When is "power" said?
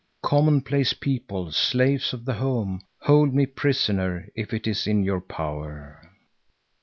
5.21-6.01